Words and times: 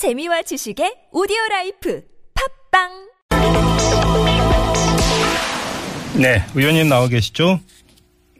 재미와 0.00 0.40
지식의 0.40 1.12
오디오 1.12 1.36
라이프 1.50 2.00
팟빵 2.72 2.88
네, 6.18 6.38
의원님 6.56 6.88
나와 6.88 7.06
계시죠? 7.06 7.60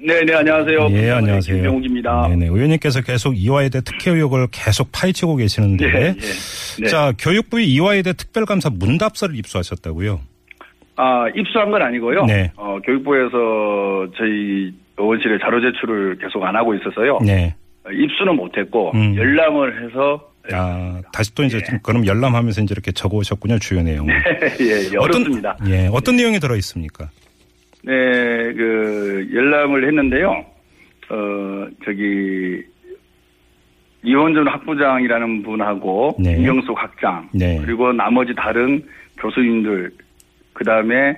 네, 0.00 0.24
네, 0.24 0.36
안녕하세요. 0.36 0.88
예, 0.92 1.10
안녕하세요. 1.10 1.56
김병욱입니다. 1.56 2.28
네 2.28 2.36
네, 2.36 2.46
의원님께서 2.46 3.02
계속 3.02 3.36
이화여대 3.36 3.82
특혜 3.82 4.10
의혹을 4.10 4.46
계속 4.50 4.88
파헤치고 4.90 5.36
계시는데, 5.36 5.86
네, 5.86 6.12
네. 6.14 6.20
네. 6.80 6.88
자, 6.88 7.12
교육부의 7.18 7.66
이화여대 7.68 8.14
특별감사 8.14 8.70
문답서를 8.70 9.36
입수하셨다고요? 9.36 10.18
아, 10.96 11.28
입수한 11.36 11.70
건 11.70 11.82
아니고요. 11.82 12.24
네. 12.24 12.52
어, 12.56 12.78
교육부에서 12.86 14.10
저희 14.16 14.72
의원실에 14.96 15.36
자료 15.44 15.60
제출을 15.60 16.16
계속 16.22 16.42
안 16.42 16.56
하고 16.56 16.74
있어서요. 16.74 17.18
네. 17.20 17.54
어, 17.84 17.90
입수는 17.90 18.34
못했고 18.34 18.92
음. 18.94 19.14
열람을 19.14 19.84
해서 19.84 20.29
아, 20.54 21.00
다시 21.12 21.34
또 21.34 21.42
이제 21.42 21.58
네. 21.58 21.64
좀 21.64 21.78
그럼 21.82 22.06
열람하면서 22.06 22.62
이제 22.62 22.72
이렇게 22.72 22.92
적어 22.92 23.18
오셨군요, 23.18 23.58
주요 23.58 23.82
내용을. 23.82 24.14
예, 24.60 24.96
어렵습니다. 24.96 25.56
어떤, 25.60 25.70
예, 25.70 25.88
어떤 25.92 26.16
내용이 26.16 26.38
들어 26.40 26.56
있습니까? 26.56 27.10
네, 27.82 27.92
그 28.52 29.28
열람을 29.32 29.86
했는데요. 29.86 30.44
어, 31.10 31.66
저기 31.84 32.62
이원준 34.02 34.48
학부장이라는 34.48 35.42
분하고 35.42 36.16
네. 36.18 36.36
김경숙 36.36 36.80
학장 36.80 37.28
네. 37.32 37.60
그리고 37.64 37.92
나머지 37.92 38.34
다른 38.34 38.82
교수님들 39.18 39.90
그 40.52 40.64
다음에 40.64 41.16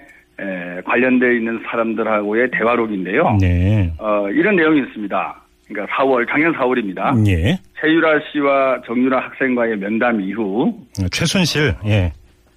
관련되어 0.84 1.32
있는 1.32 1.62
사람들하고의 1.64 2.50
대화록인데요. 2.50 3.38
네. 3.40 3.92
어, 3.98 4.28
이런 4.30 4.56
내용이 4.56 4.80
있습니다. 4.80 5.41
그러니까 5.72 5.96
4월 5.96 6.28
작년 6.28 6.52
4월입니다. 6.54 7.26
예. 7.28 7.58
최유라 7.80 8.20
씨와 8.32 8.82
정유라 8.86 9.18
학생과의 9.18 9.76
면담 9.78 10.20
이후 10.20 10.72
최순실, 11.10 11.74
예. 11.86 12.12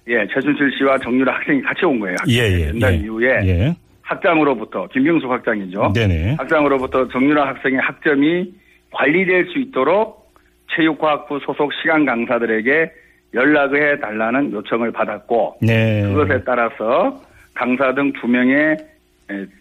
예 0.08 0.26
최순실 0.32 0.70
씨와 0.78 0.98
정유라 0.98 1.34
학생이 1.34 1.62
같이 1.62 1.84
온 1.84 1.98
거예요. 2.00 2.16
예, 2.28 2.60
예. 2.60 2.66
면담 2.72 2.92
예. 2.92 2.96
이후에 2.98 3.28
예. 3.44 3.76
학장으로부터 4.02 4.86
김경숙 4.88 5.30
학장이죠. 5.30 5.92
네네. 5.94 6.36
학장으로부터 6.38 7.08
정유라 7.08 7.48
학생의 7.48 7.80
학점이 7.80 8.52
관리될 8.92 9.46
수 9.46 9.58
있도록 9.58 10.30
체육과학부 10.74 11.40
소속 11.44 11.72
시간 11.74 12.04
강사들에게 12.04 12.92
연락을 13.34 13.94
해달라는 13.94 14.52
요청을 14.52 14.92
받았고 14.92 15.58
네. 15.62 16.02
그것에 16.02 16.42
따라서 16.44 17.20
강사 17.54 17.92
등 17.94 18.12
두 18.12 18.28
명의 18.28 18.56
에, 18.56 18.76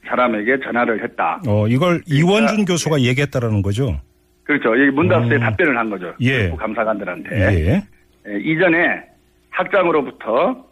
사람에게 0.08 0.60
전화를 0.64 1.04
했다. 1.04 1.42
어, 1.48 1.68
이걸 1.68 2.02
이원준 2.08 2.66
교수가 2.66 3.02
얘기했다라는 3.02 3.62
거죠? 3.62 4.00
그렇죠. 4.44 4.76
이 4.76 4.92
문답서에 4.92 5.38
음. 5.38 5.40
답변을 5.40 5.78
한 5.78 5.90
거죠. 5.90 6.14
예. 6.22 6.38
교육부 6.38 6.58
감사관들한테. 6.58 7.30
예. 7.36 7.76
에, 8.28 8.40
이전에 8.40 9.02
학장으로부터 9.50 10.66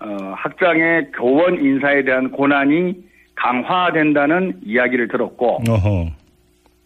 어, 0.00 0.34
학장의 0.36 1.12
교원 1.14 1.64
인사에 1.64 2.02
대한 2.02 2.30
고난이 2.30 2.96
강화된다는 3.36 4.54
이야기를 4.64 5.08
들었고 5.08 5.62
어허. 5.68 6.06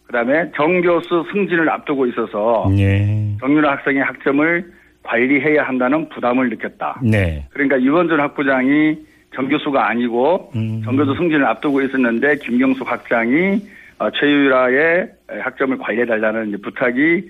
그다음에 0.05 0.51
정 0.55 0.81
교수 0.81 1.25
승진을 1.31 1.69
앞두고 1.69 2.05
있어서 2.07 2.69
예. 2.77 3.35
정유라 3.39 3.71
학생의 3.71 4.03
학점을 4.03 4.71
관리해야 5.03 5.63
한다는 5.63 6.07
부담을 6.09 6.49
느꼈다. 6.49 7.01
네. 7.03 7.45
그러니까 7.49 7.77
이원준 7.77 8.19
학부장이 8.19 8.97
정교수가 9.35 9.87
아니고 9.89 10.51
음. 10.55 10.81
정교수 10.83 11.15
승진을 11.15 11.45
앞두고 11.45 11.81
있었는데 11.81 12.37
김경숙 12.37 12.89
학장이 12.89 13.61
어, 13.99 14.11
최유라의 14.11 15.09
학점을 15.27 15.77
관리해달라는 15.77 16.59
부탁이 16.61 17.23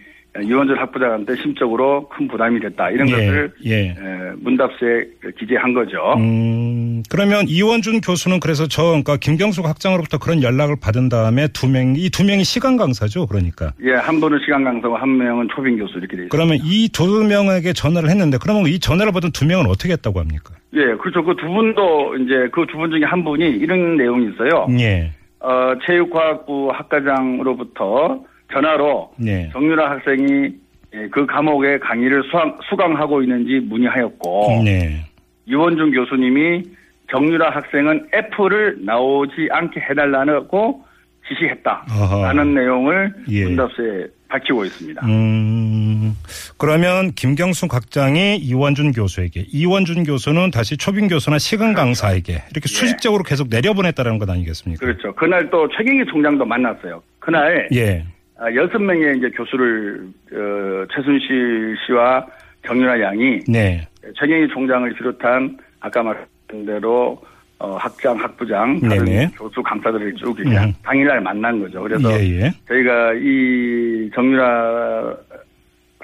이원준 0.44 0.78
학부장한테 0.78 1.36
심적으로 1.38 2.08
큰 2.10 2.28
부담이 2.28 2.60
됐다. 2.60 2.90
이런 2.92 3.08
예, 3.10 3.12
것을 3.12 3.54
예. 3.66 3.90
에, 3.90 3.96
문답서에 4.38 5.06
기재한 5.40 5.74
거죠. 5.74 6.14
음, 6.18 7.04
그러면 7.10 7.46
이원준 7.48 8.02
교수는 8.02 8.40
그래서 8.40 8.68
저, 8.68 8.84
그러니까 8.84 9.18
김경숙 9.18 9.66
학장으로부터 9.68 10.18
그런 10.18 10.44
연락을 10.44 10.76
받은 10.82 11.10
다음에 11.10 11.48
두 11.50 11.68
명, 11.68 11.96
이 11.98 12.10
두 12.10 12.24
명이 12.24 12.44
시간 12.44 12.78
강사죠, 12.78 13.28
그러니까. 13.28 13.74
예, 13.84 13.94
한 13.94 14.20
분은 14.20 14.40
시간 14.46 14.64
강사고 14.64 14.96
한 14.98 15.18
명은 15.18 15.48
초빙 15.56 15.78
교수 15.78 15.98
이렇게 15.98 16.16
돼 16.18 16.24
있습니다. 16.24 16.30
그러면 16.36 16.58
이 16.64 16.90
두 16.90 17.24
명에게 17.24 17.74
전화를 17.74 18.10
했는데, 18.10 18.38
그러면 18.42 18.66
이 18.68 18.80
전화를 18.80 19.12
받은 19.12 19.32
두 19.32 19.46
명은 19.46 19.68
어떻게 19.68 19.94
했다고 19.94 20.20
합니까? 20.20 20.54
예, 20.74 20.84
그렇죠. 21.00 21.24
그 21.24 21.36
두 21.36 21.48
분도 21.48 22.16
이제 22.18 22.50
그 22.52 22.66
두 22.66 22.78
분 22.78 22.90
중에 22.92 23.04
한 23.06 23.24
분이 23.24 23.46
이런 23.58 23.98
내용이 23.98 24.30
있어요. 24.34 24.68
예. 24.80 25.12
어, 25.40 25.74
체육과학부 25.86 26.72
학과장으로부터 26.74 28.20
전화로 28.52 29.12
네. 29.18 29.50
정유라 29.54 29.92
학생이 29.92 30.50
예, 30.94 31.08
그 31.12 31.26
과목의 31.26 31.80
강의를 31.80 32.24
수강, 32.24 32.58
수강하고 32.70 33.22
있는지 33.22 33.60
문의하였고 33.60 34.64
네. 34.64 35.04
이원준 35.46 35.92
교수님이 35.92 36.64
정유라 37.12 37.50
학생은 37.50 38.08
F를 38.14 38.78
나오지 38.86 39.50
않게 39.52 39.82
해달라고 39.90 40.86
지시했다. 41.28 41.86
아하. 41.90 42.28
라는 42.28 42.54
내용을 42.54 43.14
예. 43.30 43.44
문답서에 43.44 44.08
밝히고 44.30 44.66
있습니다. 44.66 45.06
음, 45.06 46.14
그러면 46.58 47.12
김경숙 47.14 47.74
학장이 47.74 48.38
이원준 48.38 48.92
교수에게, 48.92 49.46
이원준 49.48 50.04
교수는 50.04 50.52
다시 50.52 50.76
초빙 50.76 51.08
교수나 51.08 51.38
시간 51.38 51.74
강사에게 51.74 52.44
이렇게 52.52 52.68
수직적으로 52.68 53.24
계속 53.24 53.48
내려보냈다는 53.50 54.18
것 54.20 54.30
아니겠습니까? 54.30 54.86
예. 54.86 54.94
그렇죠. 54.94 55.16
그날 55.16 55.50
또 55.50 55.68
최경희 55.70 56.06
총장도 56.12 56.46
만났어요. 56.46 57.02
그날 57.20 57.68
예. 57.74 58.06
아, 58.40 58.54
여섯 58.54 58.78
명의 58.78 59.18
이제 59.18 59.30
교수를 59.30 60.08
어, 60.32 60.86
최순실 60.94 61.76
씨와 61.86 62.26
정유라 62.66 63.02
양이 63.02 63.40
네. 63.48 63.88
최경희 64.20 64.48
총장을 64.50 64.94
비롯한 64.94 65.58
아까 65.80 66.04
말씀드린 66.04 66.66
대로 66.66 67.20
어, 67.60 67.76
학장, 67.78 68.16
학부장, 68.20 68.80
다른 68.82 69.06
네네. 69.06 69.32
교수 69.36 69.64
강사들을 69.64 70.14
쭉 70.16 70.38
음. 70.40 70.74
당일날 70.84 71.22
만난 71.22 71.60
거죠. 71.60 71.82
그래서 71.82 72.12
예, 72.12 72.42
예. 72.42 72.52
저희가 72.68 73.14
이 73.16 74.12
정유라 74.14 75.16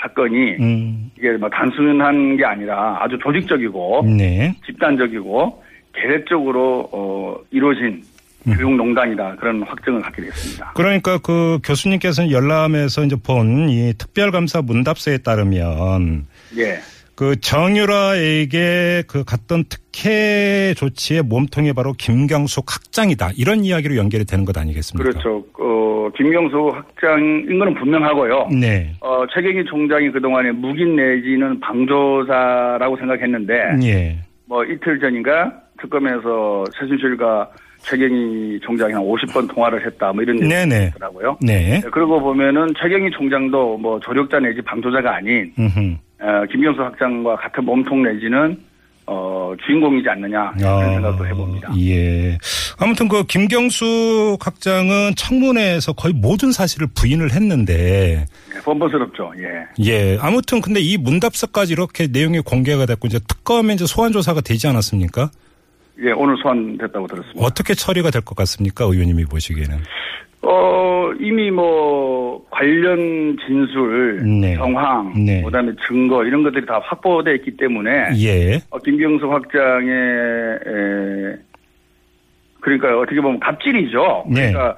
사건이 0.01 0.55
음, 0.59 1.11
이게 1.15 1.31
뭐 1.33 1.47
단순한 1.49 2.37
게 2.37 2.43
아니라 2.43 2.97
아주 2.99 3.17
조직적이고 3.19 4.01
네. 4.17 4.51
집단적이고 4.65 5.63
계획적으로 5.93 6.89
어, 6.91 7.37
이루어진 7.51 7.85
음. 7.85 8.12
교육농단이다 8.45 9.35
그런 9.37 9.63
확증을 9.63 10.01
갖게 10.01 10.21
됐습니다. 10.23 10.71
그러니까 10.75 11.17
그 11.19 11.59
교수님께서는 11.63 12.31
열람에서 12.31 13.03
이제 13.05 13.15
본 13.15 13.53
이 13.69 13.93
특별감사 13.97 14.61
문답서에 14.61 15.19
따르면 15.19 16.25
예. 16.57 16.79
그 17.15 17.39
정유라에게 17.39 19.03
그 19.07 19.23
갔던 19.23 19.65
특혜 19.69 20.73
조치의 20.75 21.21
몸통이 21.23 21.73
바로 21.73 21.93
김경숙 21.93 22.65
학장이다. 22.67 23.31
이런 23.37 23.63
이야기로 23.63 23.95
연결이 23.95 24.25
되는 24.25 24.45
것 24.45 24.57
아니겠습니까? 24.57 25.09
그렇죠. 25.09 25.45
어, 25.59 26.09
김경수 26.17 26.71
학장인 26.73 27.59
거는 27.59 27.75
분명하고요. 27.75 28.49
네. 28.59 28.93
어, 29.01 29.23
최경희 29.33 29.63
총장이 29.65 30.09
그 30.11 30.19
동안에 30.21 30.51
묵인 30.51 30.95
내지는 30.95 31.59
방조사라고 31.59 32.97
생각했는데, 32.97 33.53
예. 33.83 34.17
뭐 34.45 34.63
이틀 34.65 34.99
전인가 34.99 35.53
특검에서 35.83 36.63
최순실과 36.77 37.49
최경희 37.79 38.59
총장이 38.61 38.93
한 38.93 39.01
50번 39.03 39.53
통화를 39.53 39.85
했다, 39.85 40.13
뭐 40.13 40.23
이런. 40.23 40.37
얘기가 40.41 40.83
있더라고요. 40.87 41.37
네. 41.41 41.81
그러고 41.91 42.19
보면은 42.21 42.73
최경희 42.81 43.11
총장도 43.11 43.77
뭐 43.77 43.99
조력자 43.99 44.39
내지 44.39 44.61
방조자가 44.61 45.17
아닌, 45.17 45.53
음흠. 45.59 45.95
어, 46.21 46.45
김경수 46.49 46.81
학장과 46.81 47.35
같은 47.35 47.65
몸통 47.65 48.03
내지는 48.03 48.57
어, 49.05 49.53
주인공이지 49.65 50.07
않느냐, 50.07 50.51
그런 50.57 50.71
아, 50.71 50.93
생각도 50.93 51.27
해봅니다. 51.27 51.73
예. 51.77 52.37
아무튼 52.79 53.09
그 53.09 53.25
김경숙 53.25 54.37
학장은 54.39 55.15
청문회에서 55.17 55.91
거의 55.91 56.13
모든 56.13 56.53
사실을 56.53 56.87
부인을 56.95 57.33
했는데 57.33 58.25
예, 58.55 58.61
번번스럽죠, 58.61 59.33
예. 59.39 59.85
예. 59.85 60.17
아무튼 60.21 60.61
근데 60.61 60.79
이 60.79 60.97
문답서까지 60.97 61.73
이렇게 61.73 62.07
내용이 62.07 62.39
공개가 62.39 62.85
됐고 62.85 63.07
이제 63.07 63.19
특검에 63.27 63.73
이제 63.73 63.85
소환 63.85 64.13
조사가 64.13 64.39
되지 64.39 64.67
않았습니까? 64.67 65.29
예, 66.01 66.11
오늘 66.11 66.35
소환됐다고 66.37 67.07
들었습니다. 67.07 67.45
어떻게 67.45 67.73
처리가 67.73 68.09
될 68.09 68.21
것 68.23 68.35
같습니까? 68.35 68.85
의원님이 68.85 69.25
보시기에는. 69.25 69.77
어, 70.45 71.11
이미 71.21 71.49
뭐, 71.51 72.45
관련 72.49 73.37
진술, 73.45 74.21
네. 74.41 74.55
정황, 74.55 75.13
네. 75.25 75.41
그 75.41 75.49
다음에 75.51 75.71
증거, 75.87 76.25
이런 76.25 76.43
것들이 76.43 76.65
다 76.65 76.79
확보되어 76.83 77.33
있기 77.35 77.55
때문에, 77.55 78.09
예. 78.17 78.59
어, 78.69 78.77
김경수 78.79 79.31
학장의, 79.31 79.93
에, 79.93 81.37
그러니까 82.59 82.99
어떻게 82.99 83.21
보면 83.21 83.39
갑질이죠. 83.39 84.25
네. 84.29 84.51
그러니까 84.51 84.77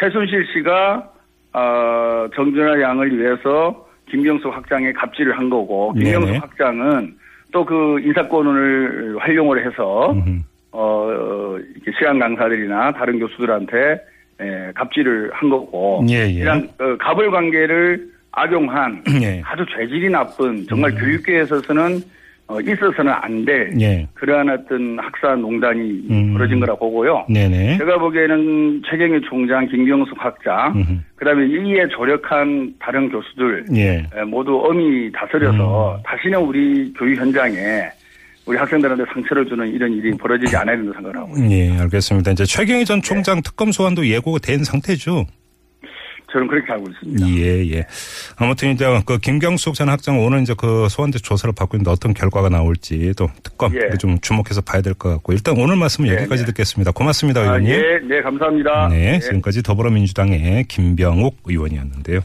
최순실 0.00 0.46
씨가, 0.52 1.10
어, 1.52 2.26
정준하 2.34 2.80
양을 2.80 3.16
위해서 3.16 3.86
김경수 4.10 4.48
학장의 4.48 4.94
갑질을 4.94 5.38
한 5.38 5.48
거고, 5.50 5.92
김경수 5.92 6.26
네네. 6.26 6.38
학장은 6.38 7.14
또 7.52 7.64
그 7.64 8.00
인사권을 8.00 9.16
활용을 9.20 9.64
해서, 9.64 10.10
음흠. 10.12 10.40
어, 10.76 11.56
이렇게 11.56 11.92
시간 11.96 12.18
강사들이나 12.18 12.92
다른 12.94 13.20
교수들한테 13.20 13.76
에, 14.40 14.72
갑질을 14.74 15.30
한 15.32 15.48
거고 15.48 16.04
예, 16.10 16.22
예. 16.24 16.30
이런 16.30 16.68
어, 16.80 16.96
갑을 16.98 17.30
관계를 17.30 18.08
악용한 18.32 19.04
예. 19.22 19.40
아주 19.44 19.64
죄질이 19.76 20.10
나쁜 20.10 20.66
정말 20.66 20.92
교육계에 20.96 21.42
있어서는 21.42 22.00
어, 22.48 22.60
있어서는 22.60 23.12
안될 23.12 23.80
예. 23.80 24.08
그러한 24.14 24.50
어떤 24.50 24.98
학사 24.98 25.36
농단이 25.36 26.08
음. 26.10 26.32
벌어진 26.32 26.58
거라 26.58 26.74
보고요. 26.74 27.24
네네. 27.30 27.78
제가 27.78 27.96
보기에는 27.98 28.82
최경희 28.90 29.20
총장, 29.28 29.66
김경숙 29.68 30.16
학자, 30.22 30.72
음흠. 30.74 30.98
그다음에 31.14 31.46
이에 31.46 31.86
조력한 31.88 32.74
다른 32.80 33.08
교수들 33.08 33.66
예. 33.76 33.98
에, 34.12 34.24
모두 34.26 34.60
엄히 34.64 35.10
다스려서 35.12 36.00
다시는 36.04 36.40
우리 36.40 36.92
교육 36.94 37.16
현장에 37.20 37.88
우리 38.46 38.58
학생들한테 38.58 39.04
상처를 39.12 39.46
주는 39.46 39.66
이런 39.68 39.92
일이 39.92 40.10
벌어지지 40.16 40.54
않아야 40.56 40.76
된다고 40.76 40.94
생각을 40.94 41.16
하고 41.16 41.30
있습니다. 41.32 41.54
예, 41.56 41.78
알겠습니다. 41.80 42.30
이제 42.32 42.44
최경희 42.44 42.84
전 42.84 43.00
총장 43.02 43.40
특검 43.42 43.72
소환도 43.72 44.06
예고가 44.06 44.38
된 44.40 44.64
상태죠. 44.64 45.24
저는 46.32 46.48
그렇게 46.48 46.72
알고 46.72 46.84
있습니다. 46.90 47.28
예, 47.28 47.76
예. 47.76 47.84
아무튼 48.36 48.72
이제 48.72 48.84
그 49.06 49.18
김경숙 49.18 49.74
전 49.74 49.88
학장 49.88 50.18
오늘 50.18 50.42
이제 50.42 50.52
그 50.58 50.88
소환대 50.90 51.20
조사를 51.20 51.54
받고 51.56 51.76
있는데 51.76 51.92
어떤 51.92 52.12
결과가 52.12 52.48
나올지 52.48 53.14
또 53.16 53.28
특검 53.44 53.72
예. 53.76 53.96
좀 53.98 54.18
주목해서 54.20 54.60
봐야 54.60 54.82
될 54.82 54.94
것 54.94 55.10
같고 55.10 55.32
일단 55.32 55.56
오늘 55.56 55.76
말씀은 55.76 56.08
네, 56.10 56.16
여기까지 56.16 56.42
네. 56.42 56.46
듣겠습니다. 56.46 56.90
고맙습니다, 56.90 57.40
아, 57.40 57.44
의원님. 57.44 57.70
예, 57.70 58.00
네, 58.08 58.20
감사합니다. 58.20 58.88
네, 58.88 59.14
예. 59.14 59.18
지금까지 59.20 59.62
더불어민주당의 59.62 60.64
김병욱 60.64 61.36
의원이었는데요. 61.46 62.20